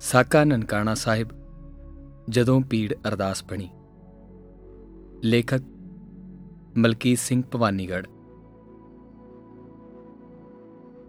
ਸਾਕਾ 0.00 0.44
ਨਨਕਾਣਾ 0.44 0.94
ਸਾਹਿਬ 0.94 1.28
ਜਦੋਂ 2.28 2.60
ਪੀੜ 2.60 2.92
ਅਰਦਾਸ 3.08 3.44
ਬਣੀ। 3.44 3.68
ਲੇਖਕ 5.24 5.62
ਮਲਕੀਤ 6.76 7.18
ਸਿੰਘ 7.18 7.42
ਭਵਾਨੀਗੜ 7.52 8.06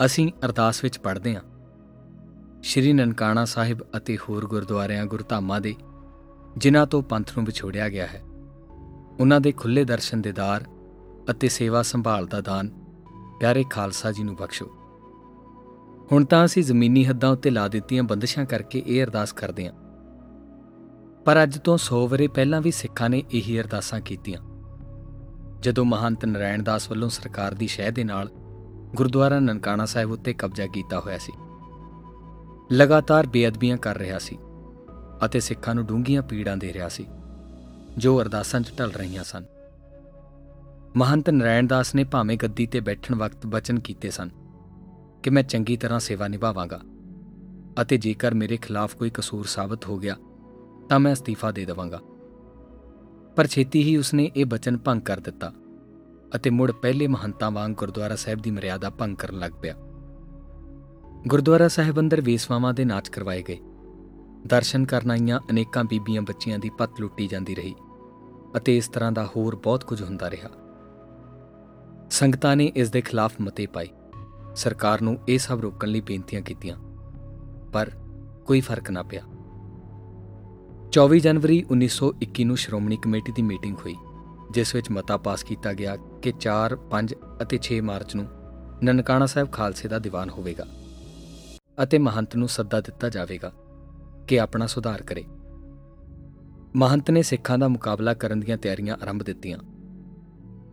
ਅਸੀਂ 0.05 0.31
ਅਰਦਾਸ 0.45 0.83
ਵਿੱਚ 0.83 0.99
ਪੜ੍ਹਦੇ 0.99 1.35
ਹਾਂ। 1.35 1.41
ਸ਼੍ਰੀ 2.63 2.93
ਨਨਕਾਣਾ 2.93 3.45
ਸਾਹਿਬ 3.45 3.81
ਅਤੇ 3.97 4.17
ਹੋਰ 4.17 4.45
ਗੁਰਦੁਆਰਿਆਂ 4.45 5.05
ਗੁਰਧਾਮਾਂ 5.05 5.59
ਦੇ, 5.61 5.75
ਜਿਨ੍ਹਾਂ 6.57 6.85
ਤੋਂ 6.85 7.01
ਪੰਥ 7.03 7.37
ਨੂੰ 7.37 7.45
ਵਿਛੋੜਿਆ 7.45 7.89
ਗਿਆ 7.89 8.07
ਹੈ, 8.07 8.21
ਉਹਨਾਂ 9.19 9.39
ਦੇ 9.41 9.51
ਖੁੱਲੇ 9.51 9.83
ਦਰਸ਼ਨ 9.83 10.21
ਦੇਦਾਰ 10.21 10.65
ਅਤੇ 11.31 11.49
ਸੇਵਾ 11.49 11.81
ਸੰਭਾਲ 11.81 12.27
ਦਾ 12.27 12.41
ਦਾਨ 12.41 12.69
ਪਿਆਰੇ 13.39 13.63
ਖਾਲਸਾ 13.69 14.11
ਜੀ 14.11 14.23
ਨੂੰ 14.23 14.35
ਬਖਸ਼ੋ। 14.35 14.65
ਹੁਣ 16.11 16.25
ਤਾਂ 16.25 16.45
ਅਸੀਂ 16.45 16.63
ਜ਼ਮੀਨੀ 16.63 17.05
ਹੱਦਾਂ 17.05 17.29
ਉੱਤੇ 17.29 17.49
ਲਾ 17.49 17.67
ਦਿੱਤੀਆਂ 17.67 18.03
ਬੰਦਸ਼ਾਂ 18.03 18.45
ਕਰਕੇ 18.45 18.83
ਇਹ 18.87 19.03
ਅਰਦਾਸ 19.03 19.31
ਕਰਦੇ 19.33 19.67
ਹਾਂ। 19.67 19.73
ਪਰ 21.25 21.41
ਅੱਜ 21.43 21.57
ਤੋਂ 21.57 21.77
100 21.77 22.07
ਵਰੇ 22.07 22.27
ਪਹਿਲਾਂ 22.27 22.61
ਵੀ 22.61 22.71
ਸਿੱਖਾਂ 22.71 23.09
ਨੇ 23.09 23.23
ਇਹੀ 23.31 23.59
ਅਰਦਾਸਾਂ 23.61 23.99
ਕੀਤੀਆਂ। 24.01 24.41
ਜਦੋਂ 25.61 25.85
ਮਹੰਤ 25.85 26.25
ਨਰੈਣ 26.25 26.63
ਦਾਸ 26.63 26.89
ਵੱਲੋਂ 26.89 27.09
ਸਰਕਾਰ 27.09 27.53
ਦੀ 27.53 27.67
ਸ਼ਹਿ 27.67 27.91
ਦੇ 27.91 28.03
ਨਾਲ 28.03 28.29
ਗੁਰਦੁਆਰਾ 28.95 29.39
ਨਨਕਾਣਾ 29.39 29.85
ਸਾਹਿਬ 29.85 30.11
ਉੱਤੇ 30.11 30.33
ਕਬਜ਼ਾ 30.33 30.67
ਕੀਤਾ 30.67 30.99
ਹੋਇਆ 30.99 31.17
ਸੀ, 31.17 31.33
ਲਗਾਤਾਰ 32.73 33.27
ਬੇਅਦਬੀਆਂ 33.27 33.77
ਕਰ 33.77 33.97
ਰਿਹਾ 33.97 34.19
ਸੀ 34.19 34.37
ਅਤੇ 35.25 35.39
ਸਿੱਖਾਂ 35.39 35.75
ਨੂੰ 35.75 35.85
ਡੂੰਘੀਆਂ 35.85 36.21
ਪੀੜਾਂ 36.21 36.57
ਦੇ 36.57 36.73
ਰਿਹਾ 36.73 36.89
ਸੀ, 36.89 37.05
ਜੋ 37.97 38.21
ਅਰਦਾਸਾਂ 38.21 38.61
'ਚ 38.61 38.73
ਢਲ 38.79 38.91
ਰਹੀਆਂ 38.91 39.23
ਸਨ। 39.23 39.45
ਮਹੰਤ 40.95 41.29
ਨਰੈਣ 41.29 41.67
ਦਾਸ 41.67 41.95
ਨੇ 41.95 42.03
ਭਾਵੇਂ 42.03 42.37
ਗੱਦੀ 42.37 42.65
ਤੇ 42.65 42.79
ਬੈਠਣ 42.79 43.15
ਵਕਤ 43.15 43.45
ਬਚਨ 43.45 43.79
ਕੀਤੇ 43.79 44.09
ਸਨ 44.09 44.29
ਕਿ 45.25 45.31
ਮੈਂ 45.31 45.43
ਚੰਗੀ 45.43 45.77
ਤਰ੍ਹਾਂ 45.77 45.99
ਸੇਵਾ 45.99 46.27
ਨਿਭਾਵਾਂਗਾ 46.27 46.81
ਅਤੇ 47.81 47.97
ਜੇਕਰ 47.97 48.33
ਮੇਰੇ 48.33 48.57
ਖਿਲਾਫ 48.57 48.95
ਕੋਈ 48.95 49.09
ਕਸੂਰ 49.09 49.45
ਸਾਬਤ 49.45 49.85
ਹੋ 49.85 49.97
ਗਿਆ, 49.97 50.15
ਤਾਂ 50.89 50.99
ਮੈਂ 50.99 51.13
ਅਸਤੀਫਾ 51.13 51.51
ਦੇ 51.51 51.65
ਦੇਵਾਂਗਾ। 51.65 51.99
ਪਰ 53.35 53.47
ਛੇਤੀ 53.47 53.83
ਹੀ 53.83 53.97
ਉਸਨੇ 53.97 54.31
ਇਹ 54.35 54.45
ਬਚਨ 54.45 54.77
ਭੰਗ 54.77 55.01
ਕਰ 55.01 55.19
ਦਿੱਤਾ 55.19 55.51
ਅਤੇ 56.35 56.49
ਮੁੜ 56.49 56.71
ਪਹਿਲੇ 56.71 57.07
ਮਹੰਤਾਂ 57.07 57.51
ਵਾਂਗ 57.51 57.71
ਗੁਰਦੁਆਰਾ 57.71 58.15
ਸਾਹਿਬ 58.15 58.39
ਦੀ 58.39 58.51
ਮਰਿਆਦਾ 58.51 58.89
ਭੰਗ 58.89 59.15
ਕਰਨ 59.15 59.39
ਲੱਗ 59.39 59.51
ਪਿਆ। 59.61 59.75
ਗੁਰਦੁਆਰਾ 61.27 61.67
ਸਾਹਿਬ 61.67 61.99
ਅੰਦਰ 61.99 62.21
ਵੇਸਵਾਵਾਂ 62.21 62.73
ਦੇ 62.73 62.85
ਨਾਚ 62.85 63.09
ਕਰਵਾਏ 63.09 63.41
ਗਏ। 63.41 63.59
ਦਰਸ਼ਨ 64.47 64.85
ਕਰਨ 64.85 65.11
ਆਈਆਂ 65.11 65.39
ਅਨੇਕਾਂ 65.51 65.83
ਬੀਬੀਆਂ 65.83 66.21
ਬੱਚੀਆਂ 66.21 66.59
ਦੀ 66.59 66.69
ਪੱਤ 66.69 66.91
ਲੁੱਟੀ 66.99 67.27
ਜਾਂਦੀ 67.27 67.55
ਰਹੀ 67.55 67.75
ਅਤੇ 68.57 68.77
ਇਸ 68.77 68.87
ਤਰ੍ਹਾਂ 68.87 69.11
ਦਾ 69.11 69.25
ਹੋਰ 69.25 69.55
ਬਹੁਤ 69.55 69.83
ਕੁਝ 69.83 70.03
ਹੁੰਦਾ 70.03 70.29
ਰਿਹਾ। 70.29 70.49
ਸੰਗਤਾਂ 72.09 72.55
ਨੇ 72.55 72.65
ਇਸ 72.65 72.89
ਦੇ 72.89 73.01
ਖਿਲਾਫ 73.01 73.33
ਮਤੇ 73.41 73.65
ਪਾਏ। 73.65 73.87
ਸਰਕਾਰ 74.55 75.01
ਨੂੰ 75.01 75.19
ਇਹ 75.27 75.39
ਸਭ 75.39 75.59
ਰੋਕਣ 75.61 75.87
ਲਈ 75.87 76.01
ਬੇਨਤੀਆਂ 76.01 76.41
ਕੀਤੀਆਂ 76.41 76.77
ਪਰ 77.73 77.89
ਕੋਈ 78.45 78.61
ਫ਼ਰਕ 78.61 78.91
ਨਾ 78.91 79.03
ਪਿਆ। 79.03 79.21
24 80.91 81.19
ਜਨਵਰੀ 81.19 81.65
1921 81.71 82.43
ਨੂੰ 82.43 82.57
ਸ਼੍ਰੋਮਣੀ 82.57 82.97
ਕਮੇਟੀ 82.97 83.31
ਦੀ 83.31 83.41
ਮੀਟਿੰਗ 83.41 83.77
ਹੋਈ 83.77 83.95
ਜਿਸ 84.51 84.75
ਵਿੱਚ 84.75 84.91
ਮਤਾ 84.91 85.17
ਪਾਸ 85.17 85.43
ਕੀਤਾ 85.43 85.73
ਗਿਆ 85.73 85.95
ਕਿ 86.21 86.33
4, 86.39 86.77
5 86.91 87.15
ਅਤੇ 87.41 87.59
6 87.63 87.79
ਮਾਰਚ 87.81 88.15
ਨੂੰ 88.15 88.27
ਨਨਕਾਣਾ 88.83 89.25
ਸਾਹਿਬ 89.25 89.51
ਖਾਲਸੇ 89.51 89.87
ਦਾ 89.87 89.99
ਦੀਵਾਨ 89.99 90.29
ਹੋਵੇਗਾ 90.29 90.65
ਅਤੇ 91.83 91.97
ਮਹੰਤ 91.97 92.35
ਨੂੰ 92.35 92.47
ਸੱਦਾ 92.47 92.81
ਦਿੱਤਾ 92.81 93.09
ਜਾਵੇਗਾ 93.09 93.51
ਕਿ 94.27 94.39
ਆਪਣਾ 94.39 94.65
ਸੁਧਾਰ 94.65 95.01
ਕਰੇ। 95.01 95.23
ਮਹੰਤ 96.75 97.11
ਨੇ 97.11 97.21
ਸਿੱਖਾਂ 97.21 97.57
ਦਾ 97.57 97.67
ਮੁਕਾਬਲਾ 97.67 98.13
ਕਰਨ 98.13 98.39
ਦੀਆਂ 98.39 98.57
ਤਿਆਰੀਆਂ 98.57 98.95
ਆਰੰਭ 99.01 99.23
ਦਿੱਤੀਆਂ 99.23 99.57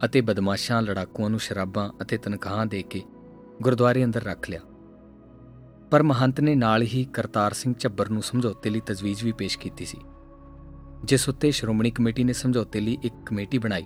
ਅਤੇ 0.05 0.21
ਬਦਮਾਸ਼ਾਂ 0.21 0.83
ਲੜਾਕੂਆਂ 0.83 1.31
ਨੂੰ 1.31 1.41
ਸ਼ਰਾਬਾਂ 1.41 1.91
ਅਤੇ 2.03 2.17
ਤਨਖਾਹਾਂ 2.17 2.67
ਦੇ 2.67 2.83
ਕੇ 2.83 3.03
ਗੁਰਦੁਆਰੇ 3.63 4.05
ਅੰਦਰ 4.05 4.23
ਰੱਖ 4.23 4.51
ਲਿਆ। 4.51 4.61
ਪਰ 5.91 6.03
ਮਹੰਤ 6.03 6.41
ਨੇ 6.41 6.55
ਨਾਲ 6.55 6.83
ਹੀ 6.83 7.05
ਕਰਤਾਰ 7.05 7.53
ਸਿੰਘ 7.53 7.75
ਝੱਬਰ 7.79 8.09
ਨੂੰ 8.09 8.23
ਸਮਝੌਤੇ 8.23 8.71
ਲਈ 8.71 8.81
ਤਜਵੀਜ਼ 8.81 9.25
ਵੀ 9.25 9.33
ਪੇਸ਼ 9.33 9.59
ਕੀਤੀ 9.59 9.85
ਸੀ। 9.85 9.99
ਜਿਸ 11.05 11.29
ਉੱਤੇ 11.29 11.51
ਸ਼੍ਰੋਮਣੀ 11.51 11.91
ਕਮੇਟੀ 11.91 12.25
ਨੇ 12.25 12.33
ਸਮਝੌਤੇ 12.33 12.81
ਲਈ 12.81 12.99
ਇੱਕ 13.03 13.15
ਕਮੇਟੀ 13.27 13.59
ਬਣਾਈ 13.59 13.85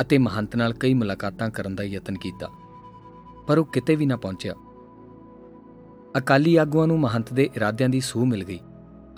ਅਤੇ 0.00 0.18
ਮਹੰਤ 0.18 0.56
ਨਾਲ 0.56 0.72
ਕਈ 0.72 0.94
ਮੁਲਾਕਾਤਾਂ 0.94 1.50
ਕਰਨ 1.50 1.74
ਦਾ 1.74 1.84
ਯਤਨ 1.84 2.18
ਕੀਤਾ। 2.18 2.48
ਪਰ 3.46 3.58
ਉਹ 3.58 3.64
ਕਿਤੇ 3.64 3.96
ਵੀ 3.96 4.06
ਨਾ 4.06 4.16
ਪਹੁੰਚਿਆ। 4.16 4.54
ਅਕਾਲੀ 6.18 6.56
ਆਗੂਆਂ 6.56 6.86
ਨੂੰ 6.86 7.00
ਮਹੰਤ 7.00 7.34
ਦੇ 7.34 7.50
ਇਰਾਦਿਆਂ 7.56 7.88
ਦੀ 7.88 8.00
ਸੂਹ 8.00 8.26
ਮਿਲ 8.26 8.44
ਗਈ 8.44 8.60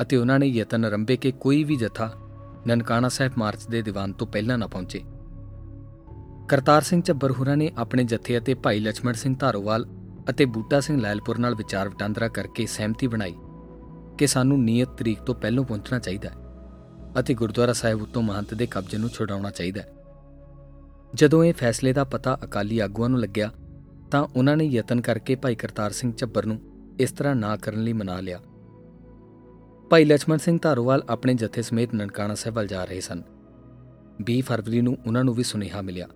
ਅਤੇ 0.02 0.16
ਉਹਨਾਂ 0.16 0.38
ਨੇ 0.38 0.46
ਯਤਨ 0.46 0.84
ਰੰਭੇ 0.84 1.16
ਕਿ 1.16 1.32
ਕੋਈ 1.32 1.64
ਵੀ 1.64 1.76
ਜਥਾ 1.76 2.12
ਨਨਕਾਣਾ 2.66 3.08
ਸਾਹਿਬ 3.08 3.32
ਮਾਰਚ 3.38 3.66
ਦੇ 3.66 3.82
ਦੀਵਾਨ 3.82 4.12
ਤੋਂ 4.12 4.26
ਪਹਿਲਾਂ 4.26 4.58
ਨਾ 4.58 4.66
ਪਹੁੰਚੇ। 4.66 5.04
ਕਰਤਾਰ 6.52 6.82
ਸਿੰਘ 6.82 7.02
ਚੱਬਰ 7.02 7.30
ਹੁਰਾਂ 7.30 7.56
ਨੇ 7.56 7.72
ਆਪਣੇ 7.78 8.04
ਜਥੇ 8.04 8.38
ਅਤੇ 8.38 8.54
ਭਾਈ 8.54 8.80
ਲਛਮਣ 8.80 9.12
ਸਿੰਘ 9.12 9.36
ਧਾਰੋਵਾਲ 9.40 9.86
ਅਤੇ 10.30 10.44
ਬੂਟਾ 10.44 10.80
ਸਿੰਘ 10.80 11.00
ਲੈਲਪੁਰ 11.00 11.38
ਨਾਲ 11.38 11.54
ਵਿਚਾਰ 11.54 11.88
ਵਟਾਂਦਰਾ 11.88 12.28
ਕਰਕੇ 12.28 12.66
ਸਹਿਮਤੀ 12.66 13.06
ਬਣਾਈ 13.06 13.34
ਕਿ 14.18 14.26
ਸਾਨੂੰ 14.26 14.64
ਨਿਯਤ 14.64 14.88
ਤਰੀਕ 14.88 15.18
ਤੋਂ 15.18 15.34
ਪਹਿਲਾਂ 15.34 15.64
ਪਹੁੰਚਣਾ 15.64 15.98
ਚਾਹੀਦਾ 15.98 16.28
ਹੈ 16.28 16.34
ਅਤੇ 17.20 17.34
ਗੁਰਦੁਆਰਾ 17.34 17.72
ਸਾਹਿਬ 17.72 18.02
ਉਤੋਂ 18.02 18.22
ਮਹੰਤ 18.22 18.54
ਦੇ 18.54 18.66
ਕਬਜ਼ੇ 18.66 18.98
ਨੂੰ 18.98 19.08
ਛੁਡਾਉਣਾ 19.08 19.50
ਚਾਹੀਦਾ 19.50 19.82
ਹੈ। 19.82 19.92
ਜਦੋਂ 21.14 21.44
ਇਹ 21.44 21.54
ਫੈਸਲੇ 21.54 21.92
ਦਾ 21.92 22.04
ਪਤਾ 22.04 22.38
ਅਕਾਲੀ 22.44 22.78
ਆਗੂਆਂ 22.78 23.08
ਨੂੰ 23.08 23.20
ਲੱਗਿਆ 23.20 23.50
ਤਾਂ 24.10 24.22
ਉਹਨਾਂ 24.36 24.56
ਨੇ 24.56 24.64
ਯਤਨ 24.64 25.00
ਕਰਕੇ 25.00 25.34
ਭਾਈ 25.34 25.54
ਕਰਤਾਰ 25.54 25.90
ਸਿੰਘ 25.90 26.12
ਚੱਬਰ 26.12 26.46
ਨੂੰ 26.46 26.60
ਇਸ 27.00 27.12
ਤਰ੍ਹਾਂ 27.12 27.34
ਨਾ 27.34 27.56
ਕਰਨ 27.56 27.82
ਲਈ 27.82 27.92
ਮਨਾ 27.92 28.20
ਲਿਆ। 28.20 28.40
ਭਾਈ 29.90 30.04
ਲਛਮਣ 30.04 30.36
ਸਿੰਘ 30.36 30.58
ਧਾਰੋਵਾਲ 30.62 31.04
ਆਪਣੇ 31.08 31.34
ਜਥੇ 31.34 31.62
ਸਮੇਤ 31.62 31.94
ਨਨਕਾਣਾ 31.94 32.34
ਸਾਹਿਬ 32.34 32.56
ਵੱਲ 32.56 32.66
ਜਾ 32.66 32.84
ਰਹੇ 32.84 33.00
ਸਨ। 33.00 33.22
20 34.30 34.40
ਫਰਵਰੀ 34.40 34.80
ਨੂੰ 34.80 34.98
ਉਹਨਾਂ 35.06 35.24
ਨੂੰ 35.24 35.34
ਵੀ 35.34 35.42
ਸੁਨੇਹਾ 35.42 35.82
ਮਿਲਿਆ। 35.82 36.08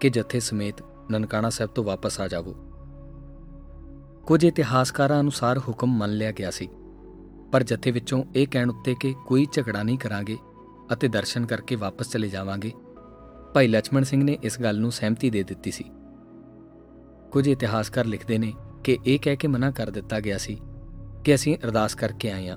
ਕਿ 0.00 0.10
ਜਥੇ 0.10 0.40
ਸਮੇਤ 0.40 0.74
ਨਨਕਾਣਾ 1.10 1.50
ਸਾਹਿਬ 1.50 1.70
ਤੋਂ 1.70 1.84
ਵਾਪਸ 1.84 2.20
ਆ 2.20 2.28
ਜਾਵੋ। 2.28 2.54
ਕੁਝ 4.26 4.44
ਇਤਿਹਾਸਕਾਰਾਂ 4.44 5.20
ਅਨੁਸਾਰ 5.20 5.58
ਹੁਕਮ 5.58 5.96
ਮੰਨ 5.98 6.12
ਲਿਆ 6.12 6.32
ਗਿਆ 6.32 6.50
ਸੀ, 6.50 6.68
ਪਰ 7.52 7.62
ਜਥੇ 7.62 7.90
ਵਿੱਚੋਂ 7.90 8.22
ਇਹ 8.36 8.46
ਕਹਿਣ 8.50 8.70
ਉੱਤੇ 8.70 8.94
ਕਿ 9.00 9.14
ਕੋਈ 9.26 9.46
ਝਗੜਾ 9.52 9.82
ਨਹੀਂ 9.82 9.98
ਕਰਾਂਗੇ 9.98 10.36
ਅਤੇ 10.92 11.08
ਦਰਸ਼ਨ 11.08 11.46
ਕਰਕੇ 11.46 11.76
ਵਾਪਸ 11.76 12.10
ਚਲੇ 12.10 12.28
ਜਾਵਾਂਗੇ। 12.28 12.72
ਭਾਈ 13.54 13.68
ਲక్ష్మణ 13.68 14.02
ਸਿੰਘ 14.02 14.22
ਨੇ 14.24 14.38
ਇਸ 14.42 14.60
ਗੱਲ 14.60 14.80
ਨੂੰ 14.80 14.92
ਸਹਿਮਤੀ 14.92 15.30
ਦੇ 15.30 15.42
ਦਿੱਤੀ 15.42 15.70
ਸੀ। 15.70 15.84
ਕੁਝ 17.32 17.46
ਇਤਿਹਾਸਕਾਰ 17.48 18.04
ਲਿਖਦੇ 18.04 18.38
ਨੇ 18.38 18.52
ਕਿ 18.84 18.98
ਇਹ 19.06 19.18
ਕਹਿ 19.22 19.36
ਕੇ 19.36 19.48
ਮਨਾ 19.48 19.70
ਕਰ 19.70 19.90
ਦਿੱਤਾ 19.90 20.20
ਗਿਆ 20.20 20.38
ਸੀ 20.38 20.58
ਕਿ 21.24 21.34
ਅਸੀਂ 21.34 21.56
ਅਰਦਾਸ 21.64 21.94
ਕਰਕੇ 21.94 22.30
ਆਏ 22.30 22.48
ਹਾਂ, 22.48 22.56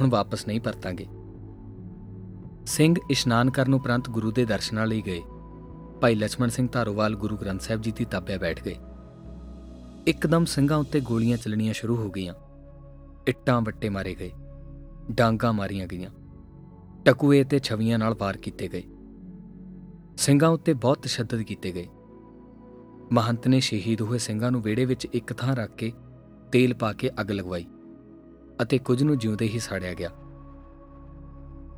ਹੁਣ 0.00 0.10
ਵਾਪਸ 0.10 0.46
ਨਹੀਂ 0.46 0.60
ਪਰਤਾਂਗੇ। 0.60 1.06
ਸਿੰਘ 2.66 2.94
ਇਸ਼ਨਾਨ 3.10 3.50
ਕਰਨ 3.50 3.74
ਉਪਰੰਤ 3.74 4.10
ਗੁਰੂ 4.10 4.30
ਦੇ 4.30 4.44
ਦਰਸ਼ਨਾਂ 4.44 4.86
ਲਈ 4.86 5.02
ਗਏ। 5.06 5.22
ਭਾਈ 6.00 6.14
ਲక్ష్మణ 6.14 6.48
ਸਿੰਘ 6.48 6.68
ਧਾਰੋਵਾਲ 6.72 7.14
ਗੁਰੂ 7.14 7.36
ਗ੍ਰੰਥ 7.36 7.60
ਸਾਹਿਬ 7.60 7.82
ਜੀ 7.82 7.92
ਦੀ 7.92 8.04
ਤਾਬਿਆ 8.04 8.38
ਬੈਠ 8.38 8.62
ਗਏ। 8.64 8.76
ਇੱਕਦਮ 10.06 10.44
ਸਿੰਘਾਂ 10.44 10.78
ਉੱਤੇ 10.78 11.00
ਗੋਲੀਆਂ 11.00 11.36
ਚੱਲਣੀਆਂ 11.36 11.72
ਸ਼ੁਰੂ 11.72 11.96
ਹੋ 11.96 12.10
ਗਈਆਂ। 12.10 12.34
ਇੱਟਾਂ 13.26 13.60
ਵੱਟੇ 13.60 13.88
ਮਾਰੇ 13.88 14.14
ਗਏ, 14.14 14.30
ਡਾਂਗਾ 15.10 15.52
ਮਾਰੀਆਂ 15.52 15.86
ਗਈਆਂ, 15.86 16.10
ਟਕੂਏ 17.04 17.44
ਤੇ 17.44 17.58
ਛਵੀਆਂ 17.58 17.98
ਨਾਲ 17.98 18.16
ਵਾਰ 18.20 18.36
ਕੀਤੇ 18.36 18.68
ਗਏ। 18.68 18.82
ਸਿੰਘਾਂ 20.16 20.48
ਉੱਤੇ 20.48 20.74
ਬਹੁਤ 20.74 21.02
ਤਸ਼ੱਦਦ 21.02 21.42
ਕੀਤੇ 21.42 21.72
ਗਏ। 21.72 21.86
ਮਹੰਤ 23.12 23.48
ਨੇ 23.48 23.60
ਸ਼ਹੀਦ 23.60 24.02
ਹੋਏ 24.02 24.18
ਸਿੰਘਾਂ 24.18 24.50
ਨੂੰ 24.50 24.62
ਵਿੜੇ 24.62 24.84
ਵਿੱਚ 24.84 25.06
ਇੱਕ 25.12 25.32
ਥਾਂ 25.32 25.56
ਰੱਖ 25.56 25.74
ਕੇ 25.74 25.92
ਤੇਲ 26.52 26.74
ਪਾ 26.74 26.92
ਕੇ 26.92 27.10
ਅੱਗ 27.20 27.30
ਲਗਵਾਈ 27.30 27.66
ਅਤੇ 28.62 28.78
ਕੁਝ 28.78 29.02
ਨੂੰ 29.02 29.18
ਜਿਉਂਦੇ 29.18 29.48
ਹੀ 29.48 29.58
ਸਾੜਿਆ 29.58 29.94
ਗਿਆ। 29.94 30.10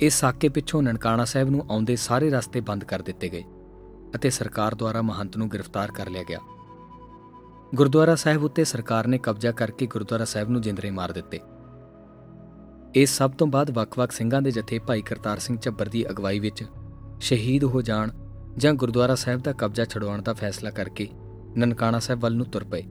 ਇਸ 0.01 0.19
ਸਾਕੇ 0.19 0.49
ਪਿੱਛੋਂ 0.49 0.81
ਨਨਕਾਣਾ 0.83 1.25
ਸਾਹਿਬ 1.25 1.49
ਨੂੰ 1.49 1.65
ਆਉਂਦੇ 1.69 1.95
ਸਾਰੇ 1.95 2.29
ਰਸਤੇ 2.29 2.61
ਬੰਦ 2.61 2.83
ਕਰ 2.83 3.01
ਦਿੱਤੇ 3.01 3.29
ਗਏ। 3.29 3.43
ਅਤੇ 4.15 4.29
ਸਰਕਾਰ 4.29 4.75
ਦੁਆਰਾ 4.75 5.01
ਮਹੰਤ 5.01 5.37
ਨੂੰ 5.37 5.49
ਗ੍ਰਿਫਤਾਰ 5.49 5.91
ਕਰ 5.91 6.09
ਲਿਆ 6.09 6.23
ਗਿਆ। 6.23 6.39
ਗੁਰਦੁਆਰਾ 7.75 8.15
ਸਾਹਿਬ 8.15 8.43
ਉੱਤੇ 8.43 8.63
ਸਰਕਾਰ 8.63 9.07
ਨੇ 9.07 9.17
ਕਬਜ਼ਾ 9.17 9.51
ਕਰਕੇ 9.51 9.85
ਗੁਰਦੁਆਰਾ 9.85 10.25
ਸਾਹਿਬ 10.25 10.49
ਨੂੰ 10.49 10.61
ਜਿੰਦਰੇ 10.61 10.91
ਮਾਰ 10.91 11.11
ਦਿੱਤੇ। 11.11 11.39
ਇਸ 12.95 13.17
ਸਭ 13.17 13.31
ਤੋਂ 13.31 13.47
ਬਾਅਦ 13.47 13.71
ਵੱਖ-ਵੱਖ 13.71 14.11
ਸਿੰਘਾਂ 14.11 14.41
ਦੇ 14.41 14.51
ਜਥੇ 14.51 14.79
ਭਾਈ 14.79 15.01
ਕਰਤਾਰ 15.01 15.39
ਸਿੰਘ 15.39 15.57
ਝੱਬਰ 15.57 15.89
ਦੀ 15.89 16.09
ਅਗਵਾਈ 16.09 16.39
ਵਿੱਚ 16.39 16.63
ਸ਼ਹੀਦ 17.19 17.63
ਹੋ 17.63 17.81
ਜਾਣ 17.81 18.11
ਜਾਂ 18.57 18.73
ਗੁਰਦੁਆਰਾ 18.73 19.15
ਸਾਹਿਬ 19.15 19.41
ਦਾ 19.41 19.53
ਕਬਜ਼ਾ 19.53 19.85
ਛਡਵਾਉਣ 19.85 20.21
ਦਾ 20.21 20.33
ਫੈਸਲਾ 20.33 20.69
ਕਰਕੇ 20.69 21.09
ਨਨਕਾਣਾ 21.57 21.99
ਸਾਹਿਬ 21.99 22.21
ਵੱਲ 22.21 22.35
ਨੂੰ 22.35 22.45
ਤੁਰ 22.45 22.63
ਪਏ। 22.63 22.83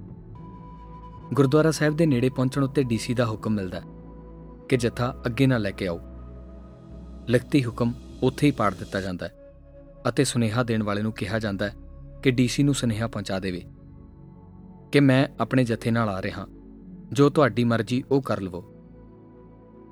ਗੁਰਦੁਆਰਾ 1.34 1.70
ਸਾਹਿਬ 1.70 1.96
ਦੇ 1.96 2.06
ਨੇੜੇ 2.06 2.28
ਪਹੁੰਚਣ 2.28 2.64
ਉੱਤੇ 2.64 2.82
ਡੀਸੀ 2.82 3.14
ਦਾ 3.14 3.26
ਹੁਕਮ 3.26 3.50
ਮਿਲਦਾ 3.50 3.80
ਕਿ 4.68 4.76
ਜਥਾ 4.76 5.22
ਅੱਗੇ 5.26 5.46
ਨਾ 5.46 5.58
ਲੈ 5.58 5.70
ਕੇ 5.70 5.86
ਆਓ। 5.86 6.00
ਲਿਖਤੀ 7.28 7.64
ਹੁਕਮ 7.64 7.92
ਉੱਥੇ 8.22 8.46
ਹੀ 8.46 8.52
ਪਾੜ 8.52 8.74
ਦਿੱਤਾ 8.74 9.00
ਜਾਂਦਾ 9.00 9.26
ਹੈ। 9.26 9.35
ਅਤੇ 10.08 10.24
ਸੁਨੇਹਾ 10.24 10.62
ਦੇਣ 10.62 10.82
ਵਾਲੇ 10.82 11.02
ਨੂੰ 11.02 11.12
ਕਿਹਾ 11.12 11.38
ਜਾਂਦਾ 11.38 11.68
ਹੈ 11.68 11.74
ਕਿ 12.22 12.30
ਡੀਸੀ 12.30 12.62
ਨੂੰ 12.62 12.74
ਸੁਨੇਹਾ 12.74 13.06
ਪਹੁੰਚਾ 13.06 13.38
ਦੇਵੇ 13.38 13.64
ਕਿ 14.92 15.00
ਮੈਂ 15.00 15.28
ਆਪਣੇ 15.40 15.64
ਜਥੇ 15.64 15.90
ਨਾਲ 15.90 16.08
ਆ 16.08 16.22
ਰਿਹਾ 16.22 16.46
ਜੋ 17.12 17.28
ਤੁਹਾਡੀ 17.28 17.64
ਮਰਜ਼ੀ 17.64 18.04
ਉਹ 18.10 18.22
ਕਰ 18.22 18.40
ਲਵੋ। 18.40 18.64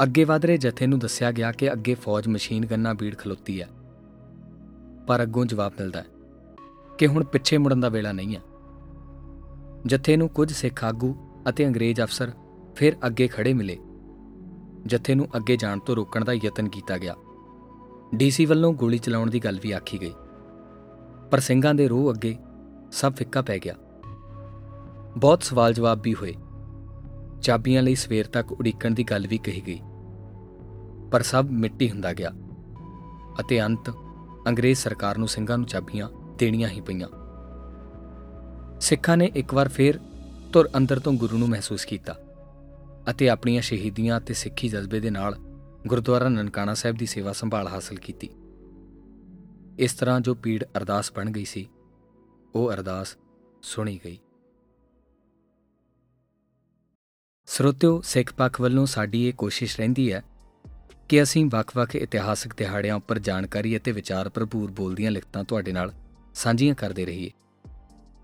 ਅੱਗੇ 0.02 0.24
ਵਧ 0.24 0.44
ਰਹੇ 0.44 0.56
ਜਥੇ 0.56 0.86
ਨੂੰ 0.86 0.98
ਦੱਸਿਆ 0.98 1.32
ਗਿਆ 1.32 1.52
ਕਿ 1.52 1.72
ਅੱਗੇ 1.72 1.94
ਫੌਜ 1.94 2.28
ਮਸ਼ੀਨ 2.28 2.66
ਗੰਨਾਂ 2.66 2.94
ਬੀੜ 2.94 3.16
ਖਲੋਤੀ 3.16 3.62
ਹੈ। 3.62 3.68
ਪਰ 5.06 5.22
ਅੱਗੋਂ 5.22 5.46
ਜਵਾਬ 5.46 5.72
ਮਿਲਦਾ 5.80 6.00
ਹੈ 6.00 6.06
ਕਿ 6.98 7.06
ਹੁਣ 7.06 7.24
ਪਿੱਛੇ 7.24 7.58
ਮੁੜਨ 7.58 7.80
ਦਾ 7.80 7.88
ਵੇਲਾ 7.88 8.12
ਨਹੀਂ 8.12 8.36
ਹੈ। 8.36 8.40
ਜਥੇ 9.86 10.16
ਨੂੰ 10.16 10.28
ਕੁਝ 10.28 10.52
ਸਿੱਖ 10.52 10.84
ਆਗੂ 10.84 11.16
ਅਤੇ 11.48 11.66
ਅੰਗਰੇਜ਼ 11.66 12.00
ਅਫਸਰ 12.00 12.32
ਫਿਰ 12.76 12.92
ਅੱਗੇ 13.06 13.28
ਖੜੇ 13.28 13.54
ਮਿਲੇ। 13.54 13.78
ਜਥੇ 14.86 15.14
ਨੂੰ 15.14 15.28
ਅੱਗੇ 15.36 15.56
ਜਾਣ 15.56 15.78
ਤੋਂ 15.78 15.96
ਰੋਕਣ 15.96 16.24
ਦਾ 16.24 16.32
ਯਤਨ 16.32 16.68
ਕੀਤਾ 16.68 16.98
ਗਿਆ। 16.98 17.14
ਡੀਸੀ 18.14 18.46
ਵੱਲੋਂ 18.46 18.72
ਗੋਲੀ 18.72 18.98
ਚਲਾਉਣ 18.98 19.30
ਦੀ 19.30 19.38
ਗੱਲ 19.38 19.58
ਵੀ 19.62 19.72
ਆਖੀ 19.72 20.00
ਗਈ। 20.00 20.12
ਪਰ 21.30 21.40
ਸਿੰਘਾਂ 21.40 21.74
ਦੇ 21.74 21.88
ਰੋਹ 21.88 22.12
ਅੱਗੇ 22.12 22.36
ਸਭ 22.92 23.12
ਫਿੱਕਾ 23.12 23.42
ਪੈ 23.42 23.58
ਗਿਆ। 23.58 23.74
ਬਹੁਤ 25.16 25.42
ਸਵਾਲ 25.42 25.72
ਜਵਾਬ 25.72 26.00
ਵੀ 26.02 26.14
ਹੋਏ। 26.14 26.34
ਚਾਬੀਆਂ 27.42 27.82
ਲਈ 27.82 27.94
ਸਵੇਰ 27.94 28.26
ਤੱਕ 28.26 28.52
ਉਡੀਕਣ 28.52 28.90
ਦੀ 28.90 29.04
ਗੱਲ 29.04 29.26
ਵੀ 29.26 29.38
ਕਹੀ 29.38 29.62
ਗਈ। 29.66 29.80
ਪਰ 31.12 31.22
ਸਭ 31.22 31.46
ਮਿੱਟੀ 31.50 31.90
ਹੁੰਦਾ 31.90 32.12
ਗਿਆ 32.12 32.30
ਅਤੇ 33.40 33.66
ਅੰਤ 33.66 33.92
ਅੰਗਰੇਜ਼ 34.48 34.78
ਸਰਕਾਰ 34.78 35.18
ਨੂੰ 35.18 35.28
ਸਿੰਘਾਂ 35.28 35.58
ਨੂੰ 35.58 35.66
ਚਾਬੀਆਂ 35.66 36.08
ਦੇਣੀਆਂ 36.38 36.68
ਹੀ 36.68 36.80
ਪਈਆਂ। 36.80 37.08
ਸਿੱਖਾਂ 38.80 39.16
ਨੇ 39.16 39.32
ਇੱਕ 39.34 39.54
ਵਾਰ 39.54 39.68
ਫੇਰ 39.68 40.00
ਤੁਰ 40.52 40.70
ਅੰਦਰ 40.76 40.98
ਤੋਂ 40.98 41.12
ਗੁਰੂ 41.12 41.38
ਨੂੰ 41.38 41.48
ਮਹਿਸੂਸ 41.48 41.84
ਕੀਤਾ 41.84 42.14
ਅਤੇ 43.10 43.28
ਆਪਣੀਆਂ 43.28 43.62
ਸ਼ਹੀਦੀਆਂ 43.62 44.18
ਅਤੇ 44.18 44.34
ਸਿੱਖੀ 44.34 44.68
ਜਜ਼ਬੇ 44.68 45.00
ਦੇ 45.00 45.10
ਨਾਲ 45.10 45.36
ਗੁਰਦੁਆਰਾ 45.86 46.28
ਨਨਕਾਣਾ 46.28 46.74
ਸਾਹਿਬ 46.74 46.96
ਦੀ 46.96 47.06
ਸੇਵਾ 47.06 47.32
ਸੰਭਾਲ 47.32 47.68
ਹਾਸਲ 47.68 47.96
ਕੀਤੀ। 47.96 48.28
ਇਸ 49.78 49.92
ਤਰ੍ਹਾਂ 49.92 50.20
ਜੋ 50.20 50.34
ਪੀੜ 50.34 50.64
ਅਰਦਾਸ 50.76 51.12
ਬਣ 51.12 51.30
ਗਈ 51.30 51.44
ਸੀ, 51.44 51.68
ਉਹ 52.54 52.72
ਅਰਦਾਸ 52.72 53.16
ਸੁਣੀ 53.62 54.00
ਗਈ। 54.04 54.18
ਸਰੋਤਿਓ, 57.46 58.00
ਸਿੱਖ 58.00 58.34
ਪੱਖ 58.34 58.60
ਵੱਲੋਂ 58.60 58.86
ਸਾਡੀ 58.86 59.28
ਇਹ 59.28 59.32
ਕੋਸ਼ਿਸ਼ 59.32 59.76
ਰਹਿੰਦੀ 59.76 60.12
ਹੈ 60.12 60.22
ਕਿ 61.08 61.22
ਅਸੀਂ 61.22 61.46
ਵੱਖ-ਵੱਖ 61.46 61.96
ਇਤਿਹਾਸਕ 61.96 62.54
ਦਿਹਾੜਿਆਂ 62.56 62.96
ਉੱਪਰ 62.96 63.18
ਜਾਣਕਾਰੀ 63.18 63.76
ਅਤੇ 63.76 63.92
ਵਿਚਾਰ 63.92 64.28
ਭਰਪੂਰ 64.28 64.70
ਬੋਲਦੀਆਂ 64.70 65.10
ਲਿਖਤਾਂ 65.10 65.44
ਤੁਹਾਡੇ 65.44 65.72
ਨਾਲ 65.72 65.92
ਸਾਂਝੀਆਂ 66.34 66.74
ਕਰਦੇ 66.74 67.06
ਰਹੀਏ। 67.06 67.30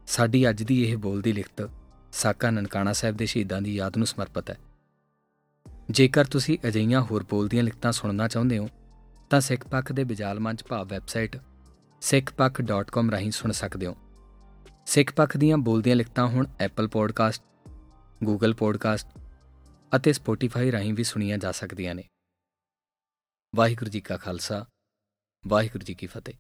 ਸਾਡੀ 0.06 0.48
ਅੱਜ 0.50 0.62
ਦੀ 0.62 0.84
ਇਹ 0.84 0.96
ਬੋਲਦੀ 0.96 1.32
ਲਿਖਤ 1.32 1.70
ਸਾਕਾ 2.12 2.50
ਨਨਕਾਣਾ 2.50 2.92
ਸਾਹਿਬ 2.92 3.16
ਦੇ 3.16 3.26
ਸ਼ਹੀਦਾਂ 3.26 3.62
ਦੀ 3.62 3.74
ਯਾਦ 3.74 3.96
ਨੂੰ 3.96 4.06
ਸਮਰਪਿਤ 4.06 4.50
ਹੈ। 4.50 4.58
ਜੇਕਰ 5.90 6.24
ਤੁਸੀਂ 6.24 6.58
ਅਜਈਆਂ 6.68 7.02
ਹੋਰ 7.02 7.26
ਬੋਲਦੀਆਂ 7.30 7.64
ਲਿਖਤਾਂ 7.64 7.92
ਸੁਣਨਾ 7.92 8.28
ਚਾਹੁੰਦੇ 8.28 8.58
ਹੋ, 8.58 8.68
ਤਾਂ 9.30 9.40
ਸਿੱਖ 9.40 9.68
ਪੱਖ 9.68 9.92
ਦੇ 9.92 10.04
ਵਿਜਾਲ 10.04 10.40
ਮੰਚ 10.40 10.64
ਭਾਵ 10.64 10.88
ਵੈਬਸਾਈਟ 10.88 11.36
sikhpakh.com 12.02 13.10
ਰਾਹੀਂ 13.10 13.30
ਸੁਣ 13.30 13.52
ਸਕਦੇ 13.52 13.86
ਹੋ। 13.86 13.96
ਸਿੱਖ 14.86 15.12
ਪੱਖ 15.12 15.36
ਦੀਆਂ 15.36 15.58
ਬੋਲਦੀਆਂ 15.58 15.96
ਲਿਖਤਾਂ 15.96 16.26
ਹੁਣ 16.26 16.46
ਐਪਲ 16.60 16.88
ਪੋਡਕਾਸਟ 16.88 17.42
ਗੂਗਲ 18.24 18.54
ਪੋਡਕਾਸਟ 18.54 19.08
ਅਤੇ 19.96 20.12
ਸਪੋਟੀਫਾਈ 20.12 20.72
ਰਾਹੀਂ 20.72 20.94
ਵੀ 20.94 21.04
ਸੁਣੀਆਂ 21.04 21.38
ਜਾ 21.38 21.52
ਸਕਦੀਆਂ 21.52 21.94
ਨੇ। 21.94 22.04
ਵਾਹਿਗੁਰੂ 23.56 23.90
ਜੀ 23.90 24.00
ਕਾ 24.00 24.16
ਖਾਲਸਾ, 24.16 24.66
ਵਾਹਿਗੁਰੂ 25.46 25.84
ਜੀ 25.84 25.94
ਕੀ 25.94 26.06
ਫਤਿਹ। 26.06 26.34